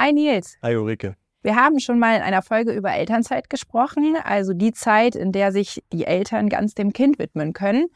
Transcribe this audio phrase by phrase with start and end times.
[0.00, 0.56] Hi Nils.
[0.62, 1.16] Hi Ulrike.
[1.42, 5.50] Wir haben schon mal in einer Folge über Elternzeit gesprochen, also die Zeit, in der
[5.50, 7.86] sich die Eltern ganz dem Kind widmen können.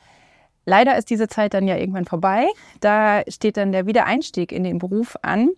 [0.66, 2.48] Leider ist diese Zeit dann ja irgendwann vorbei.
[2.80, 5.50] Da steht dann der Wiedereinstieg in den Beruf an.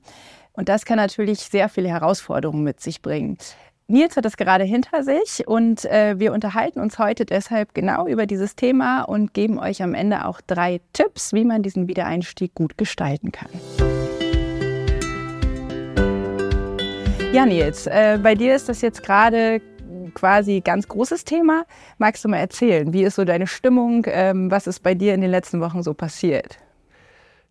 [0.53, 3.39] Und das kann natürlich sehr viele Herausforderungen mit sich bringen.
[3.87, 8.27] Nils hat das gerade hinter sich und äh, wir unterhalten uns heute deshalb genau über
[8.27, 12.77] dieses Thema und geben euch am Ende auch drei Tipps, wie man diesen Wiedereinstieg gut
[12.77, 13.51] gestalten kann.
[17.35, 19.61] Ja, Nils, äh, bei dir ist das jetzt gerade
[20.15, 21.65] quasi ganz großes Thema.
[21.99, 24.07] Magst du mal erzählen, wie ist so deine Stimmung?
[24.07, 26.59] Ähm, was ist bei dir in den letzten Wochen so passiert?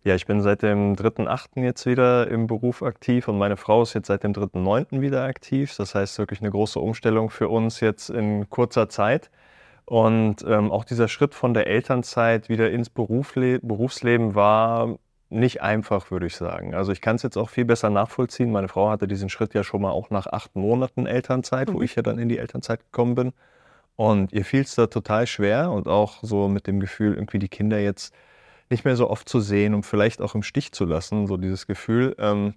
[0.02, 1.62] Ja, ich bin seit dem 3.8.
[1.62, 5.02] jetzt wieder im Beruf aktiv und meine Frau ist jetzt seit dem 3.9.
[5.02, 5.76] wieder aktiv.
[5.76, 9.30] Das heißt wirklich eine große Umstellung für uns jetzt in kurzer Zeit.
[9.84, 14.98] Und ähm, auch dieser Schritt von der Elternzeit wieder ins Berufle Berufsleben war
[15.30, 16.74] nicht einfach, würde ich sagen.
[16.74, 18.52] Also ich kann es jetzt auch viel besser nachvollziehen.
[18.52, 21.74] Meine Frau hatte diesen Schritt ja schon mal auch nach acht Monaten Elternzeit, mhm.
[21.74, 23.32] wo ich ja dann in die Elternzeit gekommen bin.
[23.96, 27.48] Und ihr fiel es da total schwer und auch so mit dem Gefühl, irgendwie die
[27.48, 28.14] Kinder jetzt
[28.70, 31.66] nicht mehr so oft zu sehen und vielleicht auch im Stich zu lassen, so dieses
[31.66, 32.54] Gefühl, ähm,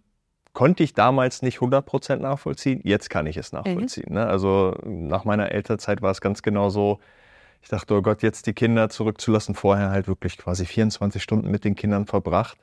[0.54, 2.82] konnte ich damals nicht 100% nachvollziehen.
[2.84, 3.60] Jetzt kann ich es mhm.
[3.60, 4.08] nachvollziehen.
[4.10, 4.16] Mhm.
[4.16, 4.26] Ne?
[4.26, 7.00] Also nach meiner Elternzeit war es ganz genau so,
[7.62, 9.56] ich dachte, oh Gott, jetzt die Kinder zurückzulassen.
[9.56, 12.58] Vorher halt wirklich quasi 24 Stunden mit den Kindern verbracht.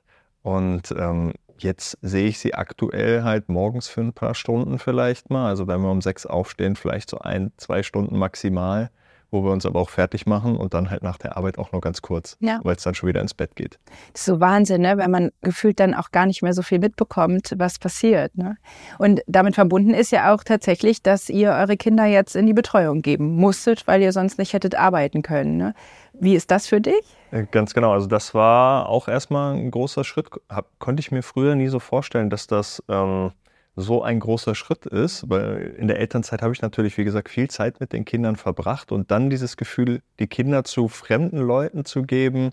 [0.44, 5.48] Und ähm, jetzt sehe ich sie aktuell halt morgens für ein paar Stunden vielleicht mal.
[5.48, 8.90] Also wenn wir um sechs aufstehen, vielleicht so ein, zwei Stunden maximal
[9.34, 11.80] wo wir uns aber auch fertig machen und dann halt nach der Arbeit auch nur
[11.80, 12.60] ganz kurz, ja.
[12.62, 13.78] weil es dann schon wieder ins Bett geht.
[14.12, 14.96] Das ist so Wahnsinn, ne?
[14.96, 18.38] wenn man gefühlt dann auch gar nicht mehr so viel mitbekommt, was passiert.
[18.38, 18.56] Ne?
[18.98, 23.02] Und damit verbunden ist ja auch tatsächlich, dass ihr eure Kinder jetzt in die Betreuung
[23.02, 25.56] geben musstet, weil ihr sonst nicht hättet arbeiten können.
[25.56, 25.74] Ne?
[26.12, 27.02] Wie ist das für dich?
[27.32, 27.92] Äh, ganz genau.
[27.92, 30.28] Also das war auch erstmal ein großer Schritt.
[30.48, 33.32] Hab, konnte ich mir früher nie so vorstellen, dass das ähm,
[33.76, 37.48] so ein großer Schritt ist, weil in der Elternzeit habe ich natürlich, wie gesagt, viel
[37.50, 42.02] Zeit mit den Kindern verbracht und dann dieses Gefühl, die Kinder zu fremden Leuten zu
[42.02, 42.50] geben,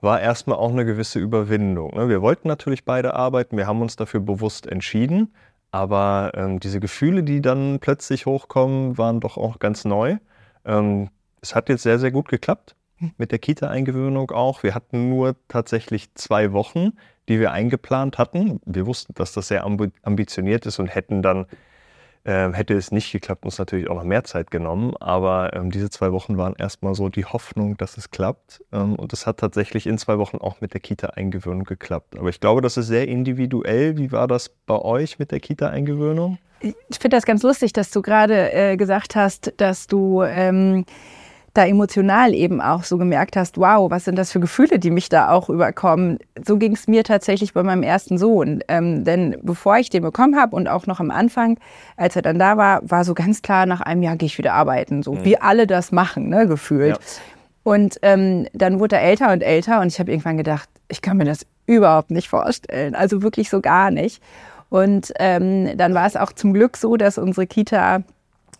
[0.00, 1.96] war erstmal auch eine gewisse Überwindung.
[1.96, 2.08] Ne?
[2.08, 5.34] Wir wollten natürlich beide arbeiten, wir haben uns dafür bewusst entschieden,
[5.72, 10.18] aber ähm, diese Gefühle, die dann plötzlich hochkommen, waren doch auch ganz neu.
[10.64, 12.76] Ähm, es hat jetzt sehr, sehr gut geklappt
[13.16, 14.62] mit der Kita-Eingewöhnung auch.
[14.62, 16.92] Wir hatten nur tatsächlich zwei Wochen,
[17.28, 18.60] die wir eingeplant hatten.
[18.64, 21.46] Wir wussten, dass das sehr ambitioniert ist und hätten dann,
[22.24, 24.94] äh, hätte es nicht geklappt, uns natürlich auch noch mehr Zeit genommen.
[24.98, 28.62] Aber ähm, diese zwei Wochen waren erstmal so die Hoffnung, dass es klappt.
[28.72, 32.18] Ähm, und es hat tatsächlich in zwei Wochen auch mit der Kita-Eingewöhnung geklappt.
[32.18, 33.98] Aber ich glaube, das ist sehr individuell.
[33.98, 36.38] Wie war das bei euch mit der Kita-Eingewöhnung?
[36.60, 40.86] Ich finde das ganz lustig, dass du gerade äh, gesagt hast, dass du ähm,
[41.58, 45.08] da emotional eben auch so gemerkt hast, wow, was sind das für Gefühle, die mich
[45.08, 46.18] da auch überkommen.
[46.46, 48.62] So ging es mir tatsächlich bei meinem ersten Sohn.
[48.68, 51.58] Ähm, denn bevor ich den bekommen habe und auch noch am Anfang,
[51.96, 54.54] als er dann da war, war so ganz klar, nach einem Jahr gehe ich wieder
[54.54, 55.02] arbeiten.
[55.02, 55.24] So mhm.
[55.24, 56.96] wie alle das machen, ne, gefühlt.
[56.96, 56.98] Ja.
[57.64, 61.16] Und ähm, dann wurde er älter und älter und ich habe irgendwann gedacht, ich kann
[61.16, 62.94] mir das überhaupt nicht vorstellen.
[62.94, 64.22] Also wirklich so gar nicht.
[64.70, 68.04] Und ähm, dann war es auch zum Glück so, dass unsere Kita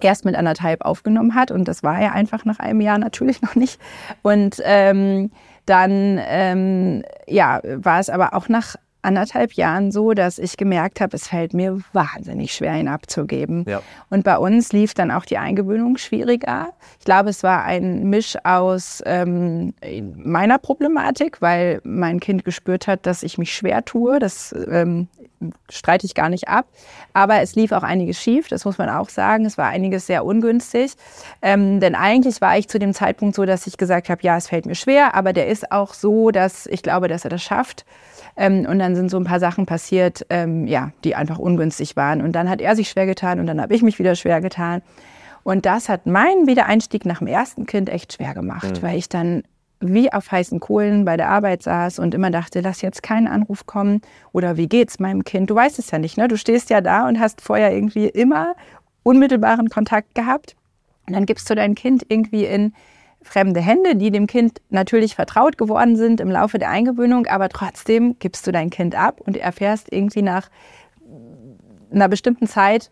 [0.05, 1.51] erst mit anderthalb aufgenommen hat.
[1.51, 3.81] Und das war er einfach nach einem Jahr natürlich noch nicht.
[4.23, 5.31] Und ähm,
[5.67, 8.77] dann ähm, ja, war es aber auch nach
[9.09, 13.65] anderthalb Jahren so, dass ich gemerkt habe, es fällt mir wahnsinnig schwer, ihn abzugeben.
[13.67, 13.81] Ja.
[14.11, 16.75] Und bei uns lief dann auch die Eingewöhnung schwieriger.
[16.99, 19.73] Ich glaube, es war ein Misch aus ähm,
[20.15, 24.19] meiner Problematik, weil mein Kind gespürt hat, dass ich mich schwer tue.
[24.19, 25.09] Das ähm,
[25.71, 26.67] streite ich gar nicht ab.
[27.15, 29.47] Aber es lief auch einiges schief, das muss man auch sagen.
[29.47, 30.93] Es war einiges sehr ungünstig.
[31.41, 34.49] Ähm, denn eigentlich war ich zu dem Zeitpunkt so, dass ich gesagt habe, ja, es
[34.49, 37.87] fällt mir schwer, aber der ist auch so, dass ich glaube, dass er das schafft.
[38.39, 42.23] Ähm, und dann sind so ein paar Sachen passiert, ähm, ja, die einfach ungünstig waren.
[42.23, 44.81] Und dann hat er sich schwer getan und dann habe ich mich wieder schwer getan.
[45.43, 48.83] Und das hat meinen Wiedereinstieg nach dem ersten Kind echt schwer gemacht, mhm.
[48.83, 49.43] weil ich dann
[49.81, 53.67] wie auf heißen Kohlen bei der Arbeit saß und immer dachte, lass jetzt keinen Anruf
[53.67, 54.01] kommen
[54.33, 55.51] oder wie geht's meinem Kind?
[55.51, 56.29] Du weißt es ja nicht, ne?
[56.29, 58.55] Du stehst ja da und hast vorher irgendwie immer
[59.03, 60.57] unmittelbaren Kontakt gehabt.
[61.07, 62.73] Und dann gibst du dein Kind irgendwie in
[63.29, 68.17] fremde Hände, die dem Kind natürlich vertraut geworden sind im Laufe der Eingewöhnung, aber trotzdem
[68.19, 70.49] gibst du dein Kind ab und erfährst irgendwie nach
[71.91, 72.91] einer bestimmten Zeit,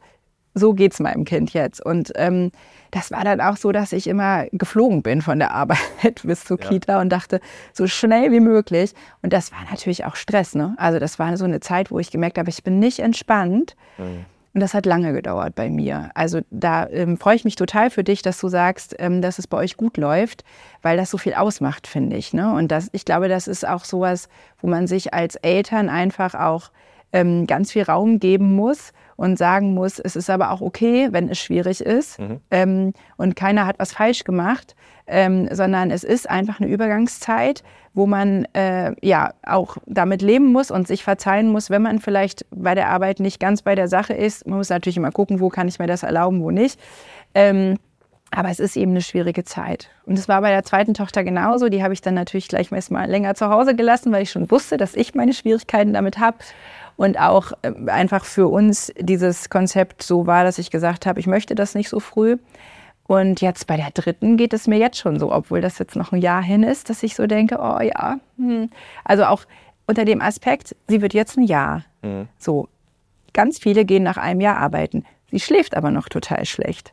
[0.54, 1.84] so geht's meinem Kind jetzt.
[1.84, 2.50] Und ähm,
[2.90, 5.78] das war dann auch so, dass ich immer geflogen bin von der Arbeit
[6.22, 6.68] bis zur ja.
[6.68, 7.40] Kita und dachte,
[7.74, 8.94] so schnell wie möglich.
[9.22, 10.54] Und das war natürlich auch Stress.
[10.54, 10.74] Ne?
[10.78, 13.76] Also das war so eine Zeit, wo ich gemerkt habe, ich bin nicht entspannt.
[13.98, 14.24] Mhm.
[14.56, 16.08] Und das hat lange gedauert bei mir.
[16.14, 19.46] Also da ähm, freue ich mich total für dich, dass du sagst, ähm, dass es
[19.46, 20.44] bei euch gut läuft,
[20.80, 22.32] weil das so viel ausmacht, finde ich.
[22.32, 22.50] Ne?
[22.54, 24.30] Und das, ich glaube, das ist auch sowas,
[24.62, 26.70] wo man sich als Eltern einfach auch
[27.16, 31.30] ähm, ganz viel Raum geben muss und sagen muss, es ist aber auch okay, wenn
[31.30, 32.40] es schwierig ist mhm.
[32.50, 34.76] ähm, und keiner hat was falsch gemacht,
[35.06, 37.62] ähm, sondern es ist einfach eine Übergangszeit,
[37.94, 42.44] wo man äh, ja auch damit leben muss und sich verzeihen muss, wenn man vielleicht
[42.50, 44.46] bei der Arbeit nicht ganz bei der Sache ist.
[44.46, 46.78] Man muss natürlich immer gucken, wo kann ich mir das erlauben, wo nicht.
[47.34, 47.78] Ähm,
[48.30, 49.88] aber es ist eben eine schwierige Zeit.
[50.04, 51.68] Und es war bei der zweiten Tochter genauso.
[51.68, 54.76] Die habe ich dann natürlich gleich mal länger zu Hause gelassen, weil ich schon wusste,
[54.76, 56.38] dass ich meine Schwierigkeiten damit habe.
[56.96, 61.26] Und auch äh, einfach für uns dieses Konzept so war, dass ich gesagt habe, ich
[61.26, 62.36] möchte das nicht so früh.
[63.06, 66.12] Und jetzt bei der dritten geht es mir jetzt schon so, obwohl das jetzt noch
[66.12, 68.18] ein Jahr hin ist, dass ich so denke, oh ja.
[68.36, 68.70] Hm.
[69.04, 69.44] Also auch
[69.86, 71.84] unter dem Aspekt, sie wird jetzt ein Jahr.
[72.02, 72.26] Mhm.
[72.38, 72.68] So,
[73.32, 75.04] ganz viele gehen nach einem Jahr arbeiten.
[75.30, 76.92] Sie schläft aber noch total schlecht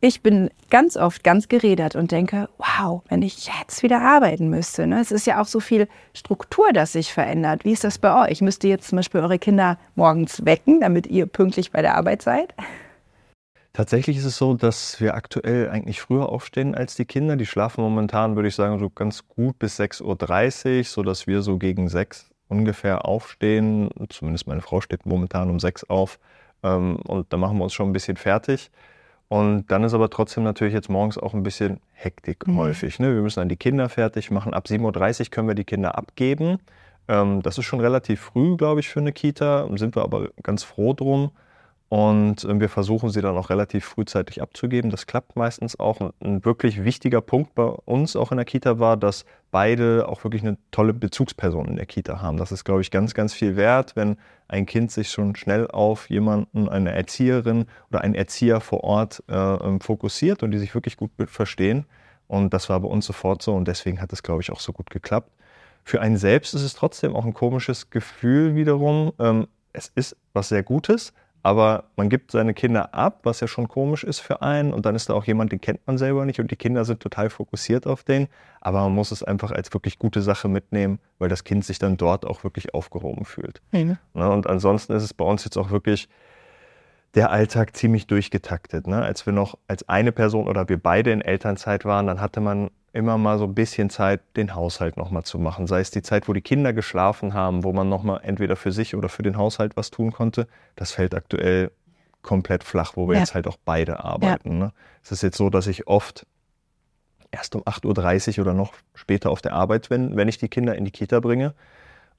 [0.00, 4.86] ich bin ganz oft ganz geredert und denke, wow, wenn ich jetzt wieder arbeiten müsste.
[4.86, 5.00] Ne?
[5.00, 7.64] Es ist ja auch so viel Struktur, das sich verändert.
[7.64, 8.40] Wie ist das bei euch?
[8.40, 12.22] Müsst ihr jetzt zum Beispiel eure Kinder morgens wecken, damit ihr pünktlich bei der Arbeit
[12.22, 12.54] seid?
[13.72, 17.36] Tatsächlich ist es so, dass wir aktuell eigentlich früher aufstehen als die Kinder.
[17.36, 21.58] Die schlafen momentan, würde ich sagen, so ganz gut bis 6.30 Uhr, sodass wir so
[21.58, 23.90] gegen 6 ungefähr aufstehen.
[24.08, 26.18] Zumindest meine Frau steht momentan um 6 auf.
[26.62, 28.70] Ähm, und da machen wir uns schon ein bisschen fertig.
[29.28, 32.56] Und dann ist aber trotzdem natürlich jetzt morgens auch ein bisschen Hektik mhm.
[32.56, 32.98] häufig.
[32.98, 33.14] Ne?
[33.14, 34.54] Wir müssen dann die Kinder fertig machen.
[34.54, 36.58] Ab 7.30 Uhr können wir die Kinder abgeben.
[37.08, 39.68] Ähm, das ist schon relativ früh, glaube ich, für eine Kita.
[39.76, 41.30] Sind wir aber ganz froh drum.
[41.88, 44.90] Und äh, wir versuchen sie dann auch relativ frühzeitig abzugeben.
[44.90, 46.12] Das klappt meistens auch.
[46.20, 50.42] Ein wirklich wichtiger Punkt bei uns auch in der Kita war, dass beide auch wirklich
[50.42, 52.36] eine tolle Bezugsperson in der Kita haben.
[52.36, 54.16] Das ist, glaube ich, ganz, ganz viel wert, wenn
[54.48, 59.34] ein Kind sich schon schnell auf jemanden, eine Erzieherin oder einen Erzieher vor Ort äh,
[59.34, 61.86] ähm, fokussiert und die sich wirklich gut verstehen.
[62.26, 64.72] Und das war bei uns sofort so und deswegen hat es, glaube ich, auch so
[64.74, 65.30] gut geklappt.
[65.84, 69.12] Für einen selbst ist es trotzdem auch ein komisches Gefühl wiederum.
[69.18, 71.14] Ähm, es ist was sehr Gutes,
[71.48, 74.74] aber man gibt seine Kinder ab, was ja schon komisch ist für einen.
[74.74, 77.00] Und dann ist da auch jemand, den kennt man selber nicht und die Kinder sind
[77.00, 78.28] total fokussiert auf den.
[78.60, 81.96] Aber man muss es einfach als wirklich gute Sache mitnehmen, weil das Kind sich dann
[81.96, 83.62] dort auch wirklich aufgehoben fühlt.
[83.72, 83.96] Mhm.
[84.12, 86.10] Und ansonsten ist es bei uns jetzt auch wirklich
[87.14, 88.86] der Alltag ziemlich durchgetaktet.
[88.86, 89.02] Ne?
[89.02, 92.70] Als wir noch als eine Person oder wir beide in Elternzeit waren, dann hatte man
[92.92, 95.66] immer mal so ein bisschen Zeit, den Haushalt nochmal zu machen.
[95.66, 98.94] Sei es die Zeit, wo die Kinder geschlafen haben, wo man nochmal entweder für sich
[98.94, 100.48] oder für den Haushalt was tun konnte.
[100.76, 101.70] Das fällt aktuell
[102.22, 103.20] komplett flach, wo wir ja.
[103.20, 104.52] jetzt halt auch beide arbeiten.
[104.52, 104.66] Ja.
[104.66, 104.72] Ne?
[105.02, 106.26] Es ist jetzt so, dass ich oft
[107.30, 110.74] erst um 8.30 Uhr oder noch später auf der Arbeit bin, wenn ich die Kinder
[110.74, 111.54] in die Kita bringe.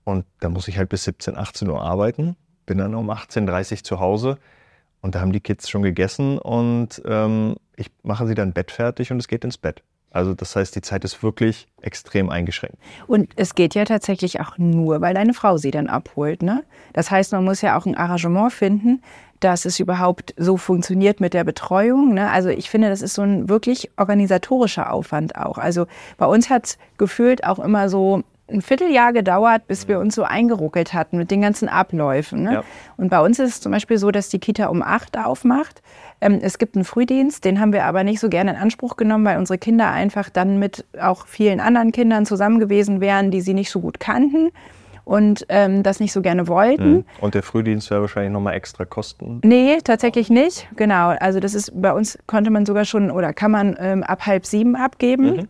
[0.04, 3.84] Und da muss ich halt bis 17, 18 Uhr arbeiten, bin dann um 18.30 Uhr
[3.84, 4.38] zu Hause.
[5.02, 9.12] Und da haben die Kids schon gegessen und ähm, ich mache sie dann Bett fertig
[9.12, 9.82] und es geht ins Bett.
[10.12, 12.78] Also das heißt, die Zeit ist wirklich extrem eingeschränkt.
[13.08, 16.42] Und es geht ja tatsächlich auch nur, weil deine Frau sie dann abholt.
[16.42, 16.64] Ne?
[16.94, 19.04] Das heißt, man muss ja auch ein Arrangement finden,
[19.40, 22.14] dass es überhaupt so funktioniert mit der Betreuung.
[22.16, 22.30] Ne?
[22.30, 25.58] Also ich finde, das ist so ein wirklich organisatorischer Aufwand auch.
[25.58, 25.86] Also
[26.18, 30.24] bei uns hat es gefühlt auch immer so ein Vierteljahr gedauert, bis wir uns so
[30.24, 32.44] eingeruckelt hatten mit den ganzen Abläufen.
[32.44, 32.54] Ne?
[32.54, 32.64] Ja.
[32.98, 35.82] Und bei uns ist es zum Beispiel so, dass die Kita um acht aufmacht.
[36.22, 39.26] Ähm, es gibt einen Frühdienst, den haben wir aber nicht so gerne in Anspruch genommen,
[39.26, 43.54] weil unsere Kinder einfach dann mit auch vielen anderen Kindern zusammen gewesen wären, die sie
[43.54, 44.52] nicht so gut kannten
[45.10, 46.92] und ähm, das nicht so gerne wollten.
[46.92, 47.06] Mhm.
[47.20, 49.42] Und der Frühdienst wäre wahrscheinlich nochmal extra Kosten?
[49.44, 50.68] Nee, tatsächlich nicht.
[50.76, 51.10] Genau.
[51.20, 54.46] Also das ist bei uns konnte man sogar schon oder kann man ähm, ab halb
[54.46, 55.36] sieben abgeben.
[55.36, 55.48] Mhm.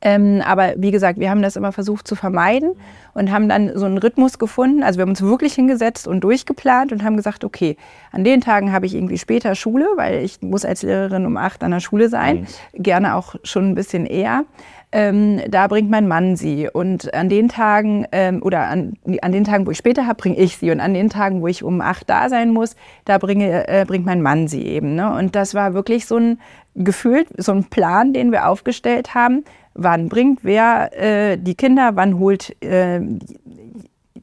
[0.00, 2.72] Ähm, aber wie gesagt, wir haben das immer versucht zu vermeiden
[3.14, 4.82] und haben dann so einen Rhythmus gefunden.
[4.82, 7.76] Also wir haben uns wirklich hingesetzt und durchgeplant und haben gesagt, okay,
[8.12, 11.64] an den Tagen habe ich irgendwie später Schule, weil ich muss als Lehrerin um acht
[11.64, 12.82] an der Schule sein, mhm.
[12.82, 14.44] gerne auch schon ein bisschen eher.
[14.90, 16.68] Ähm, da bringt mein Mann sie.
[16.72, 20.36] Und an den Tagen ähm, oder an, an den Tagen, wo ich später habe, bringe
[20.36, 20.70] ich sie.
[20.70, 24.06] Und an den Tagen, wo ich um acht da sein muss, da bringe, äh, bringt
[24.06, 24.94] mein Mann sie eben.
[24.94, 25.12] Ne?
[25.12, 26.40] Und das war wirklich so ein
[26.74, 29.44] Gefühl, so ein Plan, den wir aufgestellt haben
[29.78, 33.00] wann bringt wer äh, die Kinder, wann holt äh,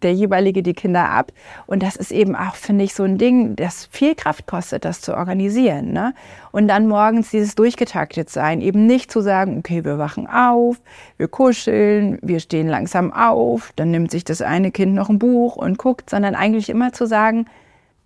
[0.01, 1.31] der jeweilige die Kinder ab.
[1.65, 5.01] Und das ist eben auch, finde ich, so ein Ding, das viel Kraft kostet, das
[5.01, 5.93] zu organisieren.
[5.93, 6.13] Ne?
[6.51, 10.81] Und dann morgens dieses durchgetaktet sein, eben nicht zu sagen, okay, wir wachen auf,
[11.17, 15.55] wir kuscheln, wir stehen langsam auf, dann nimmt sich das eine Kind noch ein Buch
[15.55, 17.45] und guckt, sondern eigentlich immer zu sagen,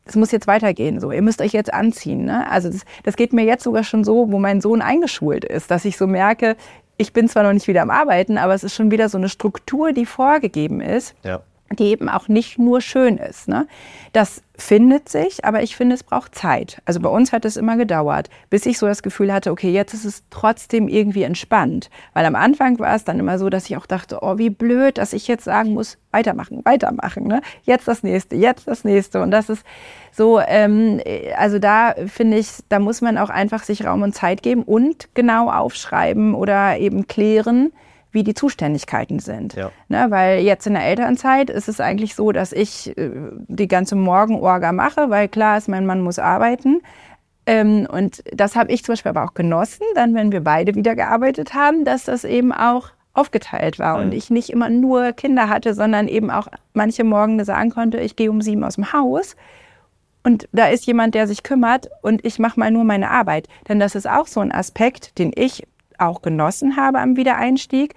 [0.06, 2.26] es muss jetzt weitergehen, so, ihr müsst euch jetzt anziehen.
[2.26, 2.50] Ne?
[2.50, 5.86] Also das, das geht mir jetzt sogar schon so, wo mein Sohn eingeschult ist, dass
[5.86, 6.56] ich so merke,
[7.00, 9.30] ich bin zwar noch nicht wieder am Arbeiten, aber es ist schon wieder so eine
[9.30, 11.16] Struktur, die vorgegeben ist.
[11.24, 11.42] Ja.
[11.78, 13.48] Die eben auch nicht nur schön ist.
[13.48, 13.68] Ne?
[14.14, 16.82] Das findet sich, aber ich finde, es braucht Zeit.
[16.86, 19.94] Also bei uns hat es immer gedauert, bis ich so das Gefühl hatte, okay, jetzt
[19.94, 21.90] ist es trotzdem irgendwie entspannt.
[22.14, 24.98] Weil am Anfang war es dann immer so, dass ich auch dachte, oh, wie blöd,
[24.98, 27.28] dass ich jetzt sagen muss, weitermachen, weitermachen.
[27.28, 27.42] Ne?
[27.64, 29.22] Jetzt das nächste, jetzt das nächste.
[29.22, 29.64] Und das ist
[30.12, 31.00] so, ähm,
[31.38, 35.10] also da finde ich, da muss man auch einfach sich Raum und Zeit geben und
[35.14, 37.72] genau aufschreiben oder eben klären,
[38.12, 39.54] wie die Zuständigkeiten sind.
[39.54, 39.72] Ja.
[39.88, 43.12] Ne, weil jetzt in der Elternzeit ist es eigentlich so, dass ich äh,
[43.48, 46.82] die ganze Morgenorga mache, weil klar ist, mein Mann muss arbeiten.
[47.46, 50.96] Ähm, und das habe ich zum Beispiel aber auch genossen, dann, wenn wir beide wieder
[50.96, 54.04] gearbeitet haben, dass das eben auch aufgeteilt war mhm.
[54.04, 58.16] und ich nicht immer nur Kinder hatte, sondern eben auch manche Morgen sagen konnte, ich
[58.16, 59.36] gehe um sieben aus dem Haus
[60.24, 63.48] und da ist jemand, der sich kümmert und ich mache mal nur meine Arbeit.
[63.68, 65.66] Denn das ist auch so ein Aspekt, den ich
[66.00, 67.96] auch genossen habe am Wiedereinstieg.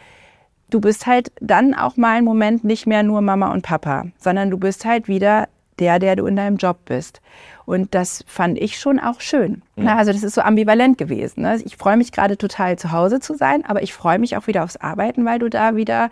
[0.71, 4.51] Du bist halt dann auch mal einen Moment nicht mehr nur Mama und Papa, sondern
[4.51, 7.21] du bist halt wieder der, der du in deinem Job bist.
[7.65, 9.63] Und das fand ich schon auch schön.
[9.77, 9.89] Mhm.
[9.89, 11.43] Also das ist so ambivalent gewesen.
[11.43, 11.61] Ne?
[11.65, 14.65] Ich freue mich gerade total zu Hause zu sein, aber ich freue mich auch wieder
[14.65, 16.11] aufs Arbeiten, weil du da wieder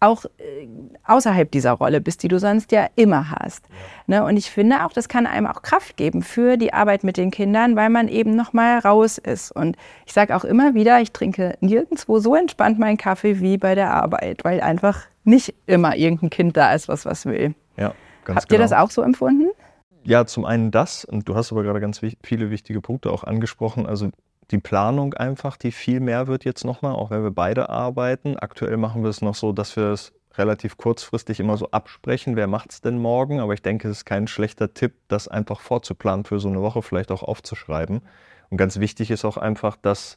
[0.00, 0.68] auch äh,
[1.04, 3.66] außerhalb dieser Rolle bist, die du sonst ja immer hast.
[4.06, 4.20] Ja.
[4.20, 4.24] Ne?
[4.24, 7.30] Und ich finde auch, das kann einem auch Kraft geben für die Arbeit mit den
[7.30, 9.50] Kindern, weil man eben noch mal raus ist.
[9.50, 9.76] Und
[10.06, 13.92] ich sage auch immer wieder, ich trinke nirgendwo so entspannt meinen Kaffee wie bei der
[13.92, 17.54] Arbeit, weil einfach nicht immer irgendein Kind da ist, was was will.
[17.76, 18.60] Ja, ganz Habt genau.
[18.60, 19.50] ihr das auch so empfunden?
[20.04, 23.86] Ja, zum einen das, und du hast aber gerade ganz viele wichtige Punkte auch angesprochen.
[23.86, 24.10] Also
[24.50, 28.38] die Planung einfach, die viel mehr wird jetzt nochmal, auch wenn wir beide arbeiten.
[28.38, 32.46] Aktuell machen wir es noch so, dass wir es relativ kurzfristig immer so absprechen, wer
[32.46, 33.40] macht es denn morgen.
[33.40, 36.82] Aber ich denke, es ist kein schlechter Tipp, das einfach vorzuplanen für so eine Woche,
[36.82, 38.00] vielleicht auch aufzuschreiben.
[38.50, 40.16] Und ganz wichtig ist auch einfach, dass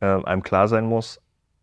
[0.00, 1.20] äh, einem klar sein muss,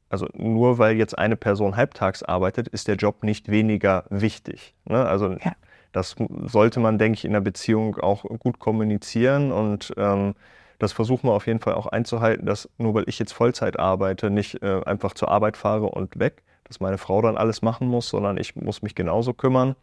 [0.10, 4.76] also nur weil jetzt eine Person halbtags arbeitet, ist der Job nicht weniger wichtig.
[4.86, 5.06] Ne?
[5.06, 5.54] Also ja.
[5.92, 10.36] das sollte man, denke ich, in der Beziehung auch gut kommunizieren und ähm,
[10.80, 14.30] das versuchen wir auf jeden Fall auch einzuhalten, dass nur weil ich jetzt Vollzeit arbeite,
[14.30, 18.10] nicht äh, einfach zur Arbeit fahre und weg, dass meine Frau dann alles machen muss,
[18.10, 19.76] sondern ich muss mich genauso kümmern,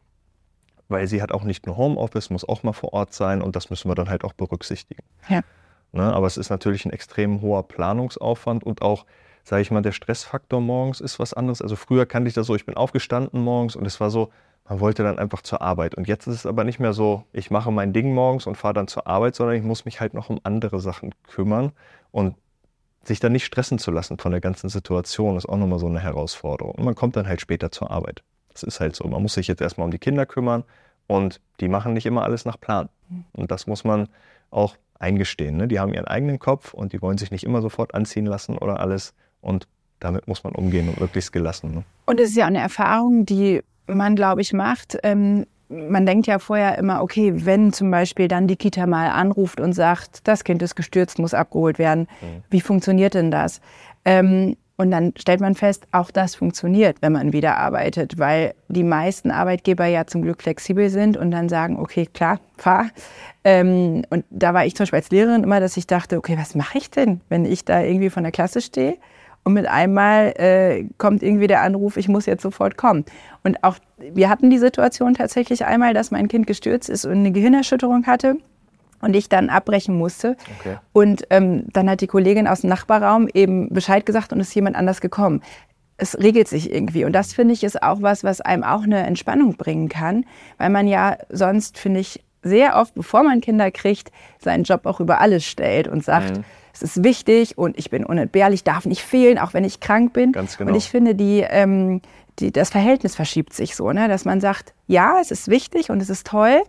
[0.88, 3.70] weil sie hat auch nicht nur Homeoffice, muss auch mal vor Ort sein und das
[3.70, 5.02] müssen wir dann halt auch berücksichtigen.
[5.28, 5.40] Ja.
[5.92, 9.04] Ne, aber es ist natürlich ein extrem hoher Planungsaufwand und auch,
[9.44, 11.60] sage ich mal, der Stressfaktor morgens ist was anderes.
[11.60, 14.30] Also früher kannte ich das so, ich bin aufgestanden morgens und es war so,
[14.68, 15.94] man wollte dann einfach zur Arbeit.
[15.94, 18.74] Und jetzt ist es aber nicht mehr so, ich mache mein Ding morgens und fahre
[18.74, 21.72] dann zur Arbeit, sondern ich muss mich halt noch um andere Sachen kümmern.
[22.10, 22.36] Und
[23.04, 26.00] sich dann nicht stressen zu lassen von der ganzen Situation, ist auch nochmal so eine
[26.00, 26.74] Herausforderung.
[26.74, 28.22] Und man kommt dann halt später zur Arbeit.
[28.52, 29.06] Das ist halt so.
[29.08, 30.62] Man muss sich jetzt erstmal um die Kinder kümmern
[31.06, 32.88] und die machen nicht immer alles nach Plan.
[33.32, 34.08] Und das muss man
[34.50, 35.56] auch eingestehen.
[35.56, 35.68] Ne?
[35.68, 38.78] Die haben ihren eigenen Kopf und die wollen sich nicht immer sofort anziehen lassen oder
[38.78, 39.14] alles.
[39.40, 39.66] Und
[39.98, 41.74] damit muss man umgehen und möglichst gelassen.
[41.74, 41.84] Ne?
[42.06, 44.98] Und es ist ja eine Erfahrung, die man, glaube ich, macht.
[45.02, 49.60] Ähm, man denkt ja vorher immer, okay, wenn zum Beispiel dann die Kita mal anruft
[49.60, 52.42] und sagt, das Kind ist gestürzt, muss abgeholt werden, mhm.
[52.50, 53.60] wie funktioniert denn das?
[54.04, 58.82] Ähm, und dann stellt man fest, auch das funktioniert, wenn man wieder arbeitet, weil die
[58.82, 62.88] meisten Arbeitgeber ja zum Glück flexibel sind und dann sagen, okay, klar, fahr.
[63.44, 66.54] Ähm, und da war ich zum Beispiel als Lehrerin immer, dass ich dachte, okay, was
[66.54, 68.96] mache ich denn, wenn ich da irgendwie von der Klasse stehe?
[69.44, 73.04] Und mit einmal äh, kommt irgendwie der Anruf, ich muss jetzt sofort kommen.
[73.42, 77.32] Und auch wir hatten die Situation tatsächlich einmal, dass mein Kind gestürzt ist und eine
[77.32, 78.36] Gehirnerschütterung hatte
[79.00, 80.36] und ich dann abbrechen musste.
[80.60, 80.76] Okay.
[80.92, 84.76] Und ähm, dann hat die Kollegin aus dem Nachbarraum eben Bescheid gesagt und ist jemand
[84.76, 85.42] anders gekommen.
[85.96, 87.04] Es regelt sich irgendwie.
[87.04, 90.24] Und das finde ich ist auch was, was einem auch eine Entspannung bringen kann,
[90.56, 95.00] weil man ja sonst, finde ich, sehr oft, bevor man Kinder kriegt, seinen Job auch
[95.00, 99.02] über alles stellt und sagt, mhm es ist wichtig und ich bin unentbehrlich, darf nicht
[99.02, 100.32] fehlen, auch wenn ich krank bin.
[100.32, 100.70] Ganz genau.
[100.70, 102.00] Und ich finde, die, ähm,
[102.38, 104.08] die, das Verhältnis verschiebt sich so, ne?
[104.08, 106.62] dass man sagt, ja, es ist wichtig und es ist toll,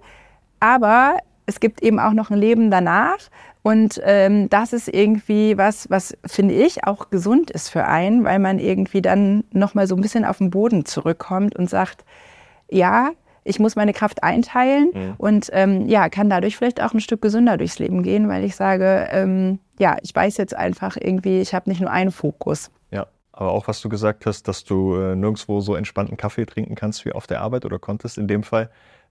[0.60, 3.17] aber es gibt eben auch noch ein Leben danach.
[3.63, 8.39] Und ähm, das ist irgendwie was, was finde ich auch gesund ist für einen, weil
[8.39, 12.03] man irgendwie dann nochmal so ein bisschen auf den Boden zurückkommt und sagt,
[12.69, 13.12] ja,
[13.45, 15.13] ich muss meine Kraft einteilen mhm.
[15.17, 18.55] und ähm, ja, kann dadurch vielleicht auch ein Stück gesünder durchs Leben gehen, weil ich
[18.55, 22.71] sage, ähm, ja, ich weiß jetzt einfach irgendwie, ich habe nicht nur einen Fokus.
[22.89, 26.75] Ja, aber auch was du gesagt hast, dass du äh, nirgendwo so entspannten Kaffee trinken
[26.75, 28.69] kannst wie auf der Arbeit oder konntest in dem Fall.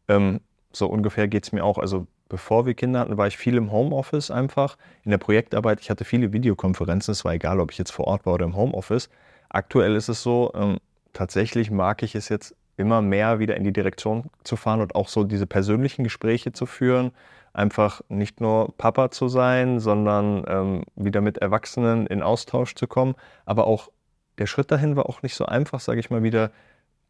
[0.08, 0.40] Ähm,
[0.72, 1.76] so ungefähr geht es mir auch.
[1.76, 4.78] Also bevor wir Kinder hatten, war ich viel im Homeoffice einfach.
[5.04, 7.12] In der Projektarbeit, ich hatte viele Videokonferenzen.
[7.12, 9.10] Es war egal, ob ich jetzt vor Ort war oder im Homeoffice.
[9.50, 10.78] Aktuell ist es so, ähm,
[11.12, 15.08] tatsächlich mag ich es jetzt immer mehr wieder in die Direktion zu fahren und auch
[15.08, 17.12] so diese persönlichen Gespräche zu führen.
[17.52, 23.14] Einfach nicht nur Papa zu sein, sondern ähm, wieder mit Erwachsenen in Austausch zu kommen.
[23.44, 23.90] Aber auch
[24.38, 26.50] der Schritt dahin war auch nicht so einfach, sage ich mal wieder,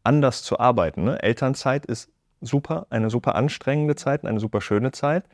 [0.03, 1.05] anders zu arbeiten.
[1.05, 1.23] Ne?
[1.23, 2.09] Elternzeit ist
[2.41, 5.25] super, eine super anstrengende Zeit, eine super schöne Zeit.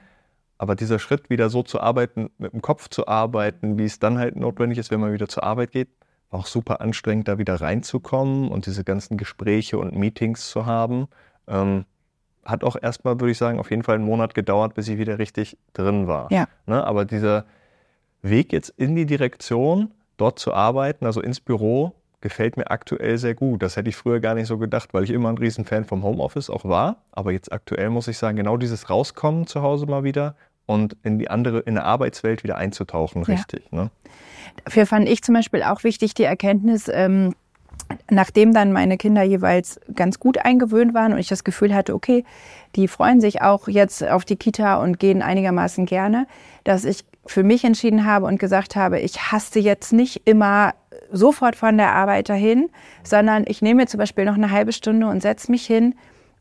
[0.60, 4.20] Aber dieser Schritt, wieder so zu arbeiten, mit dem Kopf zu arbeiten, wie es dann
[4.20, 5.90] halt notwendig ist, wenn man wieder zur Arbeit geht,
[6.30, 11.08] war auch super anstrengend, da wieder reinzukommen und diese ganzen Gespräche und Meetings zu haben.
[11.48, 11.86] Ähm,
[12.50, 15.20] hat auch erstmal, würde ich sagen, auf jeden Fall einen Monat gedauert, bis ich wieder
[15.20, 16.32] richtig drin war.
[16.32, 16.48] Ja.
[16.66, 16.84] Ne?
[16.84, 17.46] Aber dieser
[18.22, 23.34] Weg jetzt in die Direktion, dort zu arbeiten, also ins Büro, gefällt mir aktuell sehr
[23.34, 23.64] gut.
[23.64, 26.50] Das hätte ich früher gar nicht so gedacht, weil ich immer ein Riesenfan vom Homeoffice
[26.50, 26.98] auch war.
[27.12, 31.18] Aber jetzt aktuell muss ich sagen, genau dieses Rauskommen zu Hause mal wieder und in
[31.18, 33.64] die andere, in der Arbeitswelt wieder einzutauchen, richtig.
[33.72, 33.84] Ja.
[33.84, 33.92] Ne?
[34.66, 37.34] Dafür fand ich zum Beispiel auch wichtig die Erkenntnis, ähm,
[38.10, 42.24] nachdem dann meine Kinder jeweils ganz gut eingewöhnt waren und ich das Gefühl hatte, okay,
[42.76, 46.28] die freuen sich auch jetzt auf die Kita und gehen einigermaßen gerne,
[46.64, 50.74] dass ich für mich entschieden habe und gesagt habe, ich hasse jetzt nicht immer
[51.12, 52.70] sofort von der Arbeit dahin,
[53.04, 55.96] sondern ich nehme mir zum Beispiel noch eine halbe Stunde und setze mich hin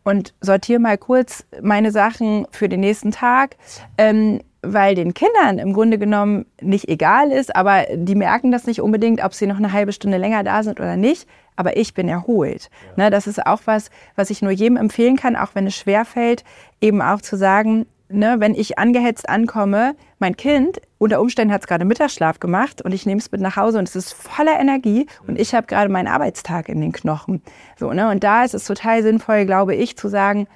[0.04, 3.56] und sortiere mal kurz meine Sachen für den nächsten Tag.
[3.96, 8.80] Ähm, weil den Kindern im Grunde genommen nicht egal ist, aber die merken das nicht
[8.80, 11.28] unbedingt, ob sie noch eine halbe Stunde länger da sind oder nicht.
[11.56, 12.70] Aber ich bin erholt.
[12.96, 13.04] Ja.
[13.04, 16.04] Ne, das ist auch was, was ich nur jedem empfehlen kann, auch wenn es schwer
[16.04, 16.44] fällt,
[16.80, 21.66] eben auch zu sagen, ne, wenn ich angehetzt ankomme, mein Kind unter Umständen hat es
[21.66, 25.06] gerade Mittagsschlaf gemacht und ich nehme es mit nach Hause und es ist voller Energie
[25.26, 27.42] und ich habe gerade meinen Arbeitstag in den Knochen.
[27.76, 28.08] So, ne?
[28.10, 30.48] Und da ist es total sinnvoll, glaube ich, zu sagen,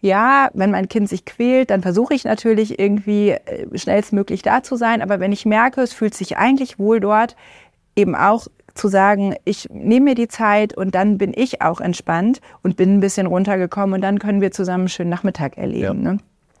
[0.00, 4.76] ja, wenn mein Kind sich quält, dann versuche ich natürlich irgendwie äh, schnellstmöglich da zu
[4.76, 5.02] sein.
[5.02, 7.36] Aber wenn ich merke, es fühlt sich eigentlich wohl dort,
[7.96, 12.40] eben auch zu sagen, ich nehme mir die Zeit und dann bin ich auch entspannt
[12.62, 16.04] und bin ein bisschen runtergekommen und dann können wir zusammen einen schönen Nachmittag erleben.
[16.04, 16.12] Ja.
[16.12, 16.18] Ne?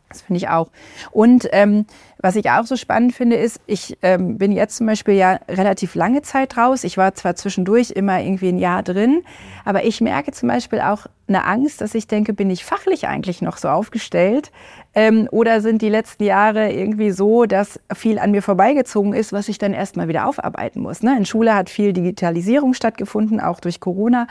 [0.08, 0.68] Das finde ich auch.
[1.10, 1.84] Und ähm,
[2.18, 5.94] was ich auch so spannend finde, ist, ich ähm, bin jetzt zum Beispiel ja relativ
[5.96, 6.84] lange Zeit raus.
[6.84, 9.22] Ich war zwar zwischendurch immer irgendwie ein Jahr drin,
[9.64, 13.42] aber ich merke zum Beispiel auch eine Angst, dass ich denke, bin ich fachlich eigentlich
[13.42, 14.52] noch so aufgestellt?
[14.94, 19.48] Ähm, oder sind die letzten Jahre irgendwie so, dass viel an mir vorbeigezogen ist, was
[19.48, 21.02] ich dann erstmal wieder aufarbeiten muss?
[21.02, 21.16] Ne?
[21.18, 24.28] In Schule hat viel Digitalisierung stattgefunden, auch durch Corona.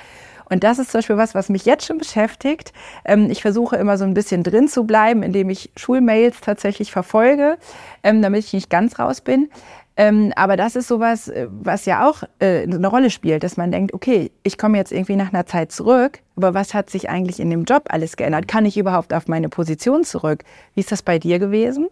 [0.49, 2.73] Und das ist zum Beispiel was, was mich jetzt schon beschäftigt.
[3.05, 7.57] Ähm, ich versuche immer so ein bisschen drin zu bleiben, indem ich Schulmails tatsächlich verfolge,
[8.03, 9.49] ähm, damit ich nicht ganz raus bin.
[9.97, 13.71] Ähm, aber das ist sowas, äh, was ja auch äh, eine Rolle spielt, dass man
[13.71, 17.39] denkt, okay, ich komme jetzt irgendwie nach einer Zeit zurück, aber was hat sich eigentlich
[17.39, 18.47] in dem Job alles geändert?
[18.47, 20.43] Kann ich überhaupt auf meine Position zurück?
[20.73, 21.87] Wie ist das bei dir gewesen?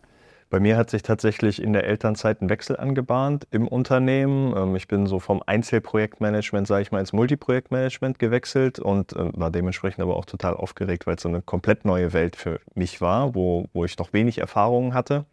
[0.54, 4.56] Bei mir hat sich tatsächlich in der Elternzeit ein Wechsel angebahnt im Unternehmen.
[4.56, 9.50] Ähm, ich bin so vom Einzelprojektmanagement, sage ich mal, ins Multiprojektmanagement gewechselt und äh, war
[9.50, 13.34] dementsprechend aber auch total aufgeregt, weil es so eine komplett neue Welt für mich war,
[13.34, 15.26] wo, wo ich noch wenig Erfahrungen hatte.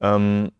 [0.00, 0.50] Ähm,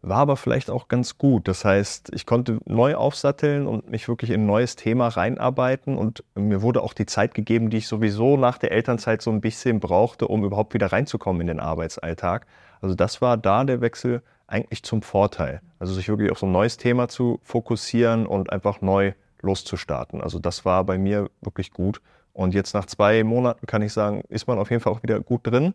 [0.00, 1.48] war aber vielleicht auch ganz gut.
[1.48, 6.22] Das heißt, ich konnte neu aufsatteln und mich wirklich in ein neues Thema reinarbeiten und
[6.36, 9.80] mir wurde auch die Zeit gegeben, die ich sowieso nach der Elternzeit so ein bisschen
[9.80, 12.46] brauchte, um überhaupt wieder reinzukommen in den Arbeitsalltag.
[12.80, 15.60] Also das war da der Wechsel eigentlich zum Vorteil.
[15.78, 19.12] Also sich wirklich auf so ein neues Thema zu fokussieren und einfach neu
[19.42, 20.20] loszustarten.
[20.20, 22.00] Also das war bei mir wirklich gut.
[22.32, 25.20] Und jetzt nach zwei Monaten kann ich sagen, ist man auf jeden Fall auch wieder
[25.20, 25.74] gut drin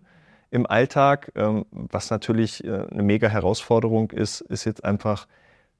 [0.49, 1.31] im Alltag.
[1.35, 5.27] Ähm, was natürlich äh, eine mega Herausforderung ist, ist jetzt einfach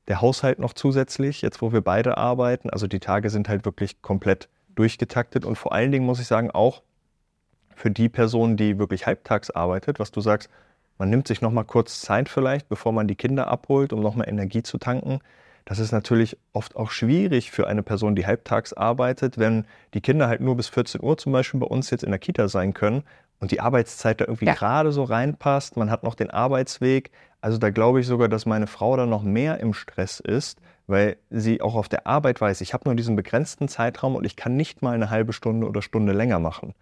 [0.07, 2.69] der Haushalt noch zusätzlich, jetzt wo wir beide arbeiten.
[2.69, 6.51] Also die Tage sind halt wirklich komplett durchgetaktet und vor allen Dingen muss ich sagen,
[6.51, 6.81] auch
[7.75, 10.49] für die Person, die wirklich halbtags arbeitet, was du sagst,
[11.03, 14.15] man nimmt sich noch mal kurz Zeit vielleicht, bevor man die Kinder abholt, um noch
[14.15, 15.19] mal Energie zu tanken.
[15.65, 20.29] Das ist natürlich oft auch schwierig für eine Person, die halbtags arbeitet, wenn die Kinder
[20.29, 23.03] halt nur bis 14 Uhr zum Beispiel bei uns jetzt in der Kita sein können
[23.41, 24.53] und die Arbeitszeit da irgendwie ja.
[24.53, 25.75] gerade so reinpasst.
[25.75, 27.11] Man hat noch den Arbeitsweg.
[27.41, 31.17] Also da glaube ich sogar, dass meine Frau da noch mehr im Stress ist, weil
[31.29, 34.55] sie auch auf der Arbeit weiß, ich habe nur diesen begrenzten Zeitraum und ich kann
[34.55, 36.73] nicht mal eine halbe Stunde oder Stunde länger machen.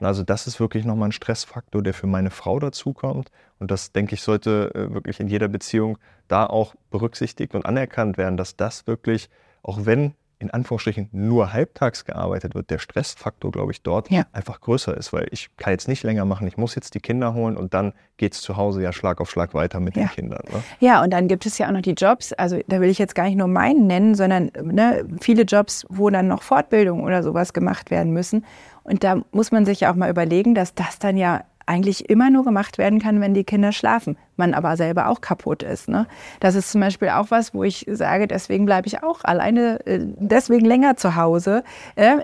[0.00, 3.30] Also das ist wirklich nochmal ein Stressfaktor, der für meine Frau dazukommt.
[3.58, 8.16] Und das, denke ich, sollte äh, wirklich in jeder Beziehung da auch berücksichtigt und anerkannt
[8.16, 9.28] werden, dass das wirklich,
[9.62, 14.24] auch wenn in Anführungsstrichen nur halbtags gearbeitet wird, der Stressfaktor, glaube ich, dort ja.
[14.32, 17.34] einfach größer ist, weil ich kann jetzt nicht länger machen, ich muss jetzt die Kinder
[17.34, 20.04] holen und dann geht es zu Hause ja Schlag auf Schlag weiter mit ja.
[20.04, 20.42] den Kindern.
[20.50, 20.62] Ne?
[20.80, 23.14] Ja, und dann gibt es ja auch noch die Jobs, also da will ich jetzt
[23.14, 27.52] gar nicht nur meinen nennen, sondern ne, viele Jobs, wo dann noch Fortbildung oder sowas
[27.52, 28.44] gemacht werden müssen.
[28.82, 32.30] Und da muss man sich ja auch mal überlegen, dass das dann ja eigentlich immer
[32.30, 35.88] nur gemacht werden kann, wenn die Kinder schlafen, man aber selber auch kaputt ist.
[35.88, 36.08] Ne?
[36.40, 40.00] Das ist zum Beispiel auch was, wo ich sage, deswegen bleibe ich auch alleine, äh,
[40.02, 41.62] deswegen länger zu Hause.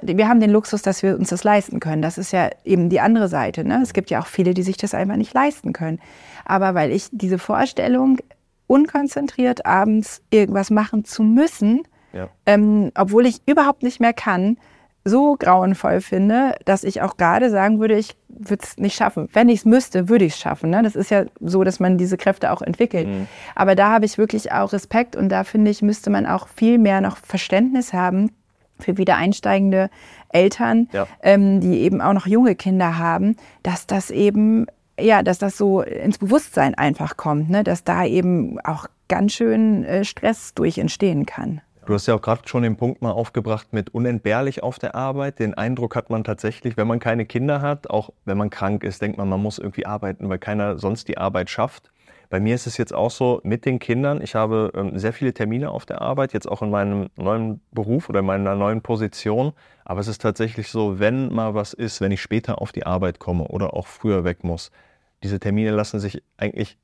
[0.02, 2.02] Wir haben den Luxus, dass wir uns das leisten können.
[2.02, 3.64] Das ist ja eben die andere Seite.
[3.64, 3.80] Ne?
[3.82, 6.00] Es gibt ja auch viele, die sich das einfach nicht leisten können.
[6.44, 8.18] Aber weil ich diese Vorstellung,
[8.66, 11.82] unkonzentriert abends irgendwas machen zu müssen,
[12.12, 12.28] ja.
[12.46, 14.56] ähm, obwohl ich überhaupt nicht mehr kann,
[15.06, 19.28] so grauenvoll finde, dass ich auch gerade sagen würde, ich würde es nicht schaffen.
[19.32, 20.70] Wenn ich es müsste, würde ich es schaffen.
[20.70, 20.82] Ne?
[20.82, 23.06] Das ist ja so, dass man diese Kräfte auch entwickelt.
[23.06, 23.28] Mhm.
[23.54, 26.78] Aber da habe ich wirklich auch Respekt und da finde ich, müsste man auch viel
[26.78, 28.32] mehr noch Verständnis haben
[28.78, 29.88] für wieder einsteigende
[30.28, 31.06] Eltern, ja.
[31.22, 34.66] ähm, die eben auch noch junge Kinder haben, dass das eben
[34.98, 37.62] ja, dass das so ins Bewusstsein einfach kommt, ne?
[37.62, 41.60] dass da eben auch ganz schön äh, Stress durch entstehen kann.
[41.86, 45.38] Du hast ja auch gerade schon den Punkt mal aufgebracht mit unentbehrlich auf der Arbeit.
[45.38, 49.00] Den Eindruck hat man tatsächlich, wenn man keine Kinder hat, auch wenn man krank ist,
[49.00, 51.92] denkt man, man muss irgendwie arbeiten, weil keiner sonst die Arbeit schafft.
[52.28, 54.20] Bei mir ist es jetzt auch so mit den Kindern.
[54.20, 58.08] Ich habe ähm, sehr viele Termine auf der Arbeit, jetzt auch in meinem neuen Beruf
[58.08, 59.52] oder in meiner neuen Position.
[59.84, 63.20] Aber es ist tatsächlich so, wenn mal was ist, wenn ich später auf die Arbeit
[63.20, 64.72] komme oder auch früher weg muss,
[65.22, 66.78] diese Termine lassen sich eigentlich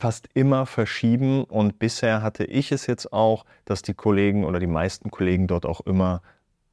[0.00, 1.44] fast immer verschieben.
[1.44, 5.66] Und bisher hatte ich es jetzt auch, dass die Kollegen oder die meisten Kollegen dort
[5.66, 6.22] auch immer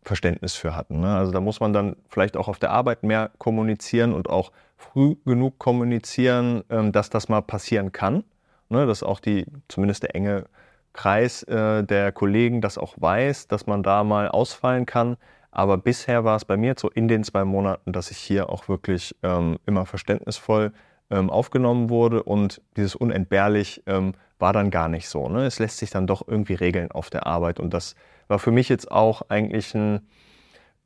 [0.04, 1.02] Verständnis für hatten.
[1.02, 1.16] Ne?
[1.16, 5.16] Also da muss man dann vielleicht auch auf der Arbeit mehr kommunizieren und auch früh
[5.26, 8.24] genug kommunizieren, ähm, dass das mal passieren kann.
[8.70, 8.86] Ne?
[8.86, 10.46] Dass auch die, zumindest der enge
[10.94, 15.18] Kreis äh, der Kollegen das auch weiß, dass man da mal ausfallen kann.
[15.52, 18.70] Aber bisher war es bei mir so in den zwei Monaten, dass ich hier auch
[18.70, 20.72] wirklich ähm, immer verständnisvoll
[21.10, 25.30] ähm, aufgenommen wurde und dieses unentbehrlich ähm, war dann gar nicht so.
[25.30, 25.46] Ne?
[25.46, 27.96] Es lässt sich dann doch irgendwie regeln auf der Arbeit und das
[28.28, 30.02] war für mich jetzt auch eigentlich ein,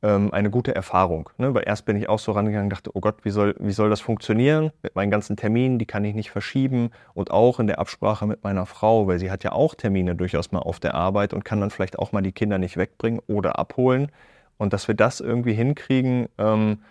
[0.02, 1.28] ähm, eine gute Erfahrung.
[1.38, 1.52] Ne?
[1.54, 3.90] Weil erst bin ich auch so rangegangen und dachte, oh Gott, wie soll, wie soll
[3.90, 7.78] das funktionieren mit meinen ganzen Terminen, die kann ich nicht verschieben und auch in der
[7.78, 11.34] Absprache mit meiner Frau, weil sie hat ja auch Termine durchaus mal auf der Arbeit
[11.34, 14.10] und kann dann vielleicht auch mal die Kinder nicht wegbringen oder abholen.
[14.56, 16.82] Und dass wir das irgendwie hinkriegen, ähm,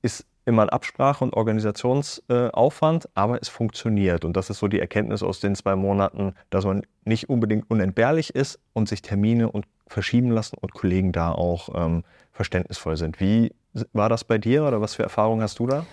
[0.00, 4.24] ist immer ein Absprache- und Organisationsaufwand, aber es funktioniert.
[4.24, 8.34] Und das ist so die Erkenntnis aus den zwei Monaten, dass man nicht unbedingt unentbehrlich
[8.34, 13.20] ist und sich Termine und verschieben lassen und Kollegen da auch ähm, verständnisvoll sind.
[13.20, 13.52] Wie
[13.92, 15.86] war das bei dir oder was für Erfahrungen hast du da?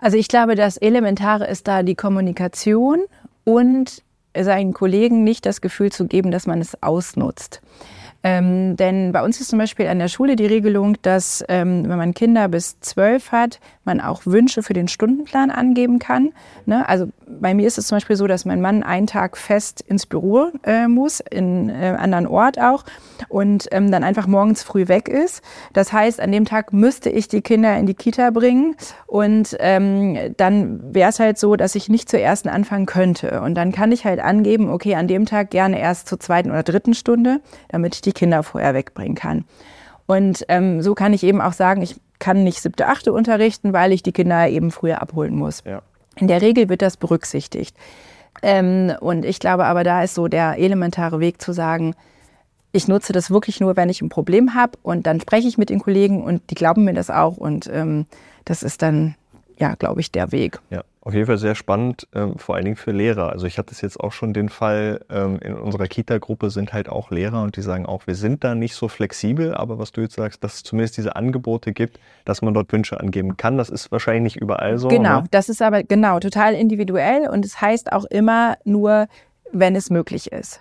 [0.00, 3.04] Also ich glaube, das Elementare ist da die Kommunikation
[3.44, 4.02] und
[4.36, 7.60] seinen Kollegen nicht das Gefühl zu geben, dass man es ausnutzt.
[8.24, 11.98] Ähm, denn bei uns ist zum Beispiel an der Schule die Regelung, dass ähm, wenn
[11.98, 16.32] man Kinder bis zwölf hat, man auch Wünsche für den Stundenplan angeben kann.
[16.66, 16.88] Ne?
[16.88, 20.06] Also bei mir ist es zum Beispiel so, dass mein Mann einen Tag fest ins
[20.06, 22.84] Büro äh, muss, in äh, anderen Ort auch,
[23.28, 25.42] und ähm, dann einfach morgens früh weg ist.
[25.72, 30.34] Das heißt, an dem Tag müsste ich die Kinder in die Kita bringen und ähm,
[30.36, 33.40] dann wäre es halt so, dass ich nicht zur ersten anfangen könnte.
[33.40, 36.62] Und dann kann ich halt angeben, okay, an dem Tag gerne erst zur zweiten oder
[36.62, 39.44] dritten Stunde, damit ich die Kinder vorher wegbringen kann.
[40.06, 43.92] Und ähm, so kann ich eben auch sagen, ich kann nicht siebte, achte unterrichten, weil
[43.92, 45.62] ich die Kinder eben früher abholen muss.
[45.64, 45.82] Ja.
[46.16, 47.76] In der Regel wird das berücksichtigt.
[48.42, 51.94] Ähm, und ich glaube aber, da ist so der elementare Weg zu sagen,
[52.72, 55.68] ich nutze das wirklich nur, wenn ich ein Problem habe und dann spreche ich mit
[55.68, 58.06] den Kollegen und die glauben mir das auch und ähm,
[58.44, 59.14] das ist dann,
[59.58, 60.58] ja, glaube ich, der Weg.
[60.70, 60.82] Ja.
[61.04, 63.30] Auf jeden Fall sehr spannend, ähm, vor allen Dingen für Lehrer.
[63.30, 66.88] Also ich hatte es jetzt auch schon den Fall, ähm, in unserer Kita-Gruppe sind halt
[66.88, 70.00] auch Lehrer und die sagen auch, wir sind da nicht so flexibel, aber was du
[70.00, 73.68] jetzt sagst, dass es zumindest diese Angebote gibt, dass man dort Wünsche angeben kann, das
[73.68, 74.86] ist wahrscheinlich nicht überall so.
[74.86, 75.26] Genau, ne?
[75.32, 79.08] das ist aber genau total individuell und es heißt auch immer nur,
[79.50, 80.60] wenn es möglich ist.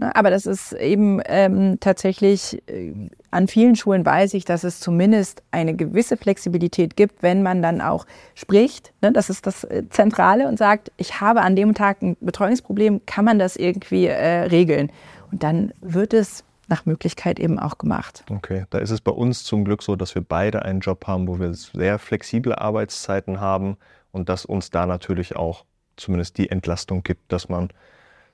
[0.00, 0.14] Ne?
[0.16, 2.92] Aber das ist eben ähm, tatsächlich, äh,
[3.30, 7.80] an vielen Schulen weiß ich, dass es zumindest eine gewisse Flexibilität gibt, wenn man dann
[7.80, 8.92] auch spricht.
[9.02, 9.12] Ne?
[9.12, 13.24] Das ist das äh, Zentrale und sagt, ich habe an dem Tag ein Betreuungsproblem, kann
[13.24, 14.90] man das irgendwie äh, regeln?
[15.30, 18.24] Und dann wird es nach Möglichkeit eben auch gemacht.
[18.30, 21.26] Okay, da ist es bei uns zum Glück so, dass wir beide einen Job haben,
[21.26, 23.76] wo wir sehr flexible Arbeitszeiten haben
[24.12, 25.64] und dass uns da natürlich auch
[25.96, 27.70] zumindest die Entlastung gibt, dass man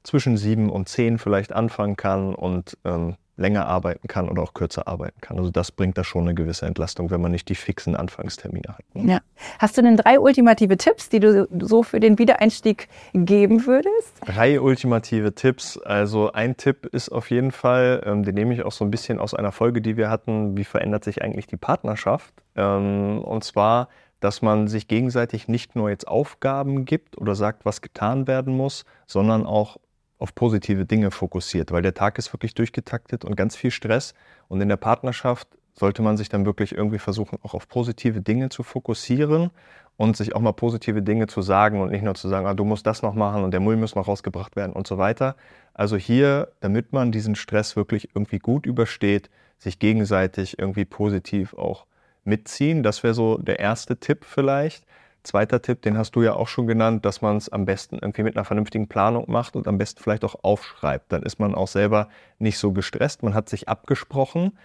[0.07, 4.89] zwischen sieben und zehn vielleicht anfangen kann und ähm, länger arbeiten kann oder auch kürzer
[4.89, 5.39] arbeiten kann.
[5.39, 8.95] Also das bringt da schon eine gewisse Entlastung, wenn man nicht die fixen Anfangstermine hat.
[8.95, 9.13] Ne?
[9.13, 9.21] Ja.
[9.59, 14.15] Hast du denn drei ultimative Tipps, die du so für den Wiedereinstieg geben würdest?
[14.25, 15.77] Drei ultimative Tipps.
[15.79, 19.19] Also ein Tipp ist auf jeden Fall, ähm, den nehme ich auch so ein bisschen
[19.19, 22.33] aus einer Folge, die wir hatten, wie verändert sich eigentlich die Partnerschaft?
[22.55, 23.89] Ähm, und zwar
[24.21, 28.87] dass man sich gegenseitig nicht nur jetzt Aufgaben gibt oder sagt, was getan werden muss,
[29.07, 29.77] sondern auch
[30.19, 34.15] auf positive Dinge fokussiert, weil der Tag ist wirklich durchgetaktet und ganz viel Stress.
[34.49, 38.49] Und in der Partnerschaft sollte man sich dann wirklich irgendwie versuchen, auch auf positive Dinge
[38.49, 39.51] zu fokussieren
[39.97, 42.65] und sich auch mal positive Dinge zu sagen und nicht nur zu sagen, ah, du
[42.65, 45.37] musst das noch machen und der Müll muss noch rausgebracht werden und so weiter.
[45.75, 51.87] Also hier, damit man diesen Stress wirklich irgendwie gut übersteht, sich gegenseitig irgendwie positiv auch
[52.25, 52.83] mitziehen.
[52.83, 54.85] Das wäre so der erste Tipp vielleicht.
[55.27, 58.23] Zweiter Tipp, den hast du ja auch schon genannt, dass man es am besten irgendwie
[58.23, 61.11] mit einer vernünftigen Planung macht und am besten vielleicht auch aufschreibt.
[61.11, 62.09] Dann ist man auch selber
[62.39, 63.25] nicht so gestresst.
[63.25, 64.57] Man hat sich abgesprochen.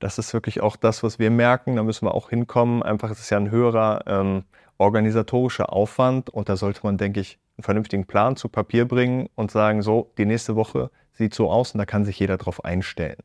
[0.00, 1.76] das ist wirklich auch das, was wir merken.
[1.76, 2.82] Da müssen wir auch hinkommen.
[2.82, 4.44] Einfach, es ist ja ein höherer ähm,
[4.78, 9.52] organisatorischer Aufwand und da sollte man, denke ich, einen vernünftigen Plan zu Papier bringen und
[9.52, 13.18] sagen, so, die nächste Woche sieht so aus und da kann sich jeder drauf einstellen.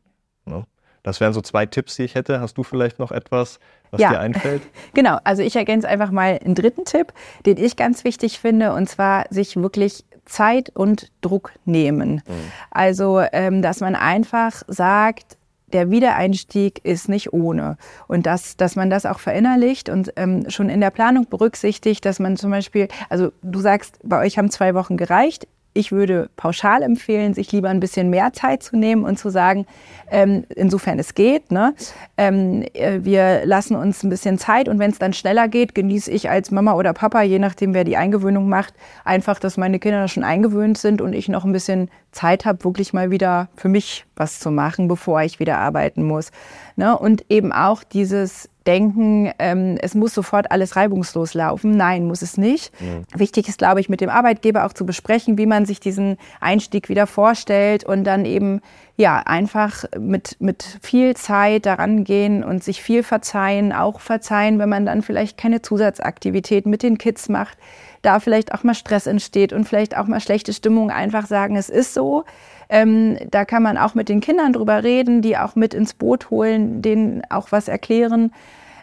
[0.46, 0.66] Ne?
[1.06, 2.42] Das wären so zwei Tipps, die ich hätte.
[2.42, 3.60] Hast du vielleicht noch etwas,
[3.92, 4.10] was ja.
[4.10, 4.64] dir einfällt?
[4.96, 7.14] Genau, also ich ergänze einfach mal einen dritten Tipp,
[7.46, 12.24] den ich ganz wichtig finde, und zwar sich wirklich Zeit und Druck nehmen.
[12.28, 12.52] Mhm.
[12.72, 15.38] Also, ähm, dass man einfach sagt,
[15.74, 17.78] der Wiedereinstieg ist nicht ohne.
[18.08, 22.20] Und dass, dass man das auch verinnerlicht und ähm, schon in der Planung berücksichtigt, dass
[22.20, 26.82] man zum Beispiel, also du sagst, bei euch haben zwei Wochen gereicht ich würde pauschal
[26.82, 29.68] empfehlen, sich lieber ein bisschen mehr Zeit zu nehmen und zu sagen,
[30.10, 31.76] ähm, insofern es geht, ne,
[32.18, 36.10] ähm, äh, wir lassen uns ein bisschen Zeit und wenn es dann schneller geht, genieße
[36.12, 40.08] ich als Mama oder Papa, je nachdem, wer die Eingewöhnung macht, einfach, dass meine Kinder
[40.08, 44.06] schon eingewöhnt sind und ich noch ein bisschen Zeit habe, wirklich mal wieder für mich
[44.16, 46.32] was zu machen, bevor ich wieder arbeiten muss.
[46.76, 46.98] Ne?
[46.98, 51.78] Und eben auch dieses denken, ähm, es muss sofort alles reibungslos laufen.
[51.78, 52.72] Nein, muss es nicht.
[52.82, 53.04] Mhm.
[53.16, 56.90] Wichtig ist, glaube ich, mit dem Arbeitgeber auch zu besprechen, wie man sich diesen Einstieg
[56.90, 58.62] wieder vorstellt und dann eben
[58.98, 64.70] ja einfach mit, mit viel Zeit daran gehen und sich viel verzeihen, auch verzeihen, wenn
[64.70, 67.58] man dann vielleicht keine Zusatzaktivitäten mit den Kids macht,
[68.06, 71.70] da vielleicht auch mal Stress entsteht und vielleicht auch mal schlechte Stimmung, einfach sagen, es
[71.70, 72.24] ist so.
[72.70, 76.30] Ähm, da kann man auch mit den Kindern drüber reden, die auch mit ins Boot
[76.30, 78.32] holen, denen auch was erklären,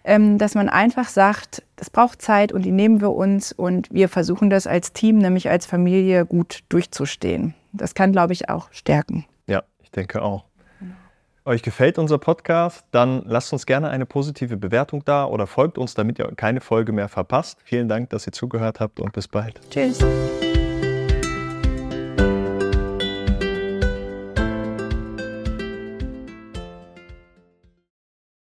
[0.05, 4.09] ähm, dass man einfach sagt, das braucht Zeit und die nehmen wir uns und wir
[4.09, 7.55] versuchen das als Team, nämlich als Familie gut durchzustehen.
[7.73, 9.25] Das kann, glaube ich, auch stärken.
[9.47, 10.45] Ja, ich denke auch.
[11.45, 12.85] Euch gefällt unser Podcast?
[12.93, 16.93] Dann lasst uns gerne eine positive Bewertung da oder folgt uns, damit ihr keine Folge
[16.93, 17.59] mehr verpasst.
[17.65, 19.61] Vielen Dank, dass ihr zugehört habt und bis bald.
[19.71, 19.99] Tschüss.